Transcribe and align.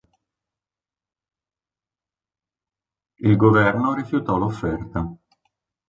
Il 3.19 3.35
governo 3.37 3.93
rifiutò 3.93 4.35
l'offerta. 4.39 5.15